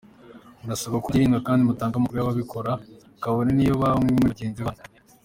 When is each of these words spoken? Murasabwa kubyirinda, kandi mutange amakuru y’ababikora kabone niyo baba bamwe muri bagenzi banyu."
Murasabwa 0.61 1.01
kubyirinda, 1.03 1.45
kandi 1.47 1.61
mutange 1.67 1.95
amakuru 1.97 2.17
y’ababikora 2.19 2.71
kabone 3.21 3.49
niyo 3.53 3.73
baba 3.73 3.93
bamwe 3.93 4.09
muri 4.11 4.29
bagenzi 4.31 4.61
banyu." 4.67 4.85